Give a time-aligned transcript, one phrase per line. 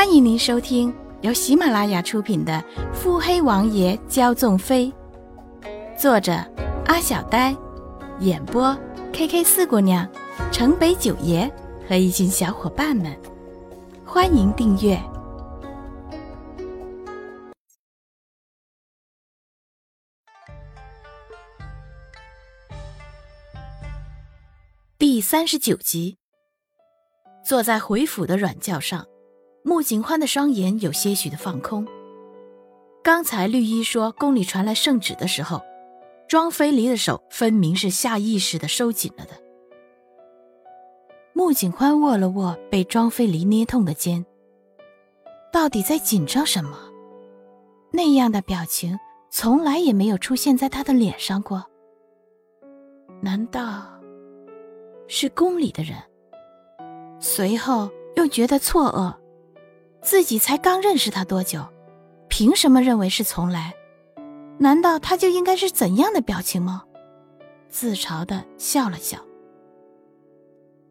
[0.00, 2.52] 欢迎您收听由喜马拉雅出品的
[2.94, 4.90] 《腹黑王爷骄纵妃》，
[5.94, 6.32] 作者
[6.86, 7.54] 阿小呆，
[8.20, 8.74] 演播
[9.12, 10.10] K K 四姑娘、
[10.50, 11.52] 城北九爷
[11.86, 13.14] 和一群小伙伴们。
[14.02, 14.98] 欢迎订阅
[24.96, 26.16] 第三十九集。
[27.44, 29.09] 坐在回府的软轿上。
[29.62, 31.86] 穆景欢的双眼有些许的放空。
[33.02, 35.60] 刚才绿衣说宫里传来圣旨的时候，
[36.28, 39.32] 庄妃离的手分明是下意识的收紧了的。
[41.32, 44.24] 穆景欢握了握被庄妃离捏痛的肩，
[45.52, 46.78] 到底在紧张什么？
[47.92, 48.98] 那样的表情
[49.30, 51.64] 从来也没有出现在他的脸上过。
[53.22, 53.86] 难道
[55.06, 55.96] 是宫里的人？
[57.18, 59.14] 随后又觉得错愕。
[60.02, 61.66] 自己才刚认识他多久，
[62.28, 63.74] 凭什么认为是从来？
[64.58, 66.84] 难道他就应该是怎样的表情吗？
[67.68, 69.18] 自嘲的笑了笑，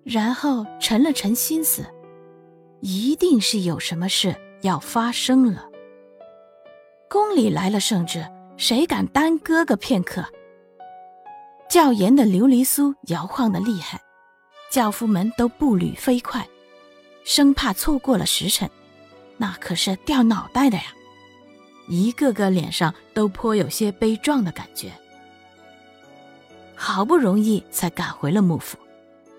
[0.03, 1.85] 然后沉了沉心思，
[2.81, 5.67] 一定是有什么事要发生了。
[7.09, 8.25] 宫里来了圣旨，
[8.57, 10.23] 谁敢耽搁个片刻？
[11.69, 13.99] 教严的琉璃酥摇晃的厉害，
[14.71, 16.47] 教夫们都步履飞快，
[17.23, 18.69] 生怕错过了时辰。
[19.41, 20.83] 那可是掉脑袋的呀！
[21.87, 24.91] 一个个脸上都颇有些悲壮的感觉。
[26.75, 28.77] 好不容易才赶回了穆府，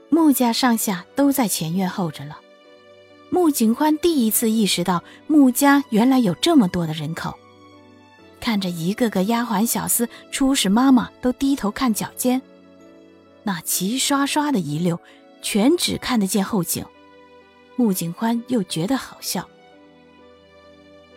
[0.08, 2.38] 穆家上下都在前院候着了。
[3.28, 7.38] 穆景欢第一次意识到穆家原来有这么多的人口，
[8.40, 12.40] 看着一个个丫鬟小厮、初使妈妈都低头看脚尖，
[13.42, 14.98] 那齐刷刷的一溜，
[15.42, 16.84] 全只看得见后颈。
[17.76, 19.48] 穆景欢又觉得好笑。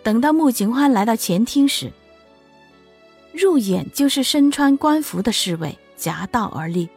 [0.04, 1.92] 等到穆景欢来到前厅时，
[3.32, 6.90] 入眼就是身穿官服的侍卫夹道而立，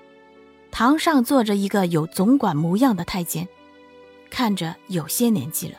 [0.72, 3.46] 堂上坐着一个有总管模样的太监，
[4.28, 5.78] 看着有些年纪了。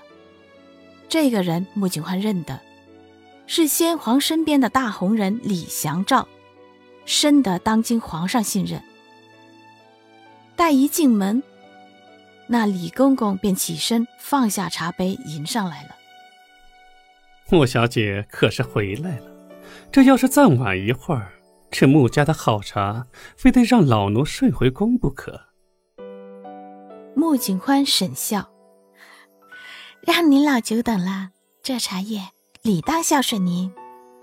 [1.10, 2.60] 这个人穆景欢认得，
[3.46, 6.28] 是先皇身边的大红人李祥照，
[7.06, 8.82] 深得当今皇上信任。
[10.56, 11.44] 待一进门，
[12.48, 15.97] 那李公公便起身放下茶杯迎上来了。
[17.50, 19.32] 穆小姐可是回来了？
[19.92, 21.32] 这要是再晚一会儿，
[21.72, 25.42] 这穆家的好茶非得让老奴睡回宫不可。
[27.16, 28.50] 穆景欢沈笑，
[30.02, 31.30] 让您老久等了。
[31.64, 32.30] 这茶叶
[32.62, 33.74] 理当孝顺您，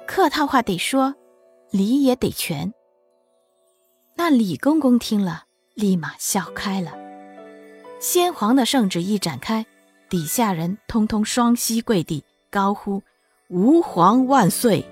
[0.06, 1.14] 客套话得说，
[1.70, 2.72] 礼也得全。
[4.16, 6.92] 那李公公听了，立马笑开了。
[8.00, 9.64] 先皇的圣旨一展开，
[10.10, 13.02] 底下人通通双膝跪地，高呼。
[13.50, 14.82] 吾皇万岁！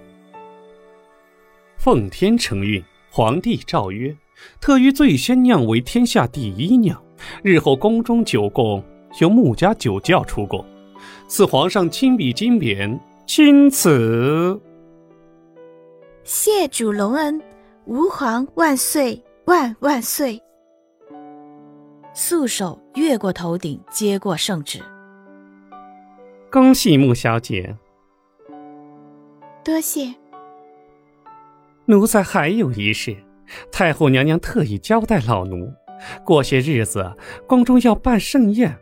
[1.78, 4.14] 奉天承运，皇帝诏曰：
[4.60, 7.02] 特于醉仙酿为天下第一酿，
[7.42, 8.84] 日后宫中酒供
[9.20, 10.62] 由穆家酒窖出供，
[11.26, 14.60] 赐皇上亲笔金匾，钦此。
[16.22, 17.40] 谢主隆恩，
[17.86, 20.38] 吾皇万岁万万岁！
[22.12, 24.78] 素手越过头顶接过圣旨，
[26.50, 27.74] 恭喜穆小姐。
[29.64, 30.14] 多谢。
[31.86, 33.16] 奴才还有一事，
[33.70, 35.72] 太后娘娘特意交代老奴，
[36.24, 37.12] 过些日子
[37.46, 38.76] 宫中要办盛宴，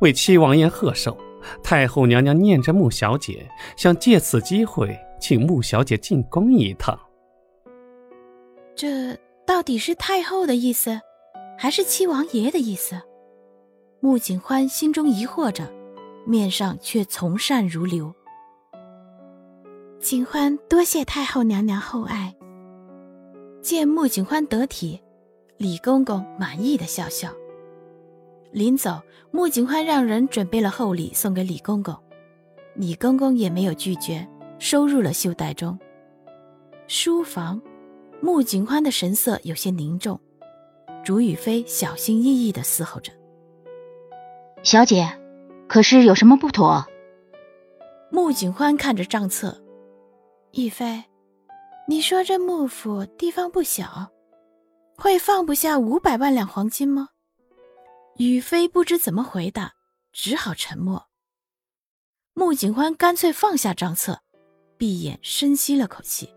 [0.00, 1.16] 为七王爷贺寿。
[1.62, 6.98] 太后娘娘念着穆小姐，想借此机会请穆小姐进宫一趟。
[8.76, 11.00] 这到底是太后的意思，
[11.58, 13.00] 还是七王爷的意思？
[14.00, 15.72] 穆景欢心中疑惑着，
[16.26, 18.14] 面上却从善如流。
[20.02, 22.34] 景欢多谢太后娘娘厚爱。
[23.62, 25.00] 见穆景欢得体，
[25.58, 27.30] 李公公满意的笑笑。
[28.50, 31.96] 临走，穆景欢让人准备了厚礼送给李公公，
[32.74, 34.26] 李公公也没有拒绝，
[34.58, 35.78] 收入了袖袋中。
[36.88, 37.62] 书房，
[38.20, 40.18] 穆景欢的神色有些凝重，
[41.04, 43.12] 竹雨飞小心翼翼的伺候着。
[44.64, 45.16] 小姐，
[45.68, 46.84] 可是有什么不妥？
[48.10, 49.61] 穆景欢看着账册。
[50.54, 51.02] 亦妃，
[51.88, 54.10] 你说这幕府地方不小，
[54.98, 57.08] 会放不下五百万两黄金吗？
[58.18, 59.72] 宇飞不知怎么回答，
[60.12, 61.06] 只好沉默。
[62.34, 64.20] 穆景欢干脆放下账册，
[64.76, 66.28] 闭眼深吸了口气。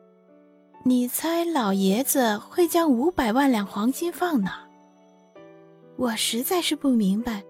[0.85, 4.65] 你猜老爷子会将五百万两黄金放哪？
[5.97, 7.43] 我实在是不明白，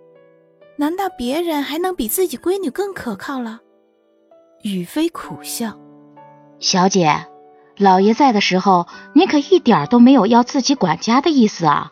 [0.77, 3.61] 难道别人还能比自己闺女更可靠了？
[4.63, 5.79] 宇飞苦笑
[6.65, 7.27] ：“小姐，
[7.77, 11.91] 老爷在的时候，你可一点都没有要自己管家的意思啊！”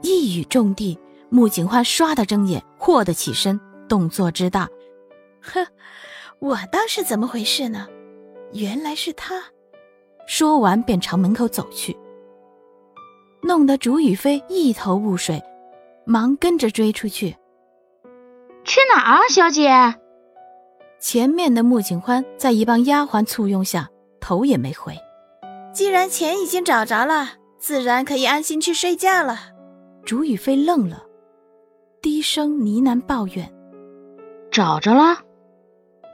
[0.00, 0.98] 一语中的，
[1.28, 4.66] 穆景欢唰的睁眼，霍的起身，动作之大，
[5.42, 5.66] 哼，
[6.38, 7.86] 我当是怎么回事呢？
[8.54, 9.42] 原来是他。
[10.26, 11.94] 说完便朝门口走去，
[13.42, 15.42] 弄得竹雨飞一头雾水，
[16.06, 17.36] 忙跟着追出去。
[18.64, 19.68] 去哪儿啊，小姐？
[21.00, 23.88] 前面的穆景欢在一帮丫鬟簇拥下，
[24.20, 24.94] 头也没回。
[25.72, 29.38] 既然钱已经找着了，自然可以安心去睡觉了。
[30.04, 31.02] 竹雨飞愣了，
[32.02, 33.50] 低声呢喃抱怨
[34.52, 35.16] ：“找着了，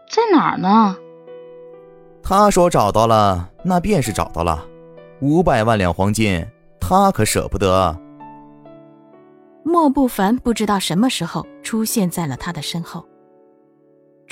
[0.08, 0.96] 在哪儿呢？”
[2.22, 4.64] 他说找到了，那便是找到了。
[5.20, 6.46] 五百万两黄金，
[6.80, 7.98] 他可舍不得。
[9.64, 13.04] 莫不凡不知道什么时候出现在了他的身后。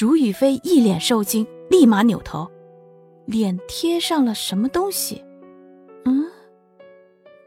[0.05, 2.47] 竹雨飞一脸受惊，立马扭头，
[3.25, 5.25] 脸贴上了什么东西。
[6.05, 6.31] 嗯，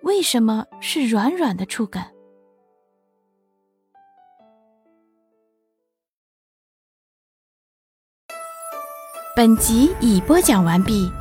[0.02, 2.12] 为什么是软软的触感？
[9.36, 11.12] 本集已播讲完毕。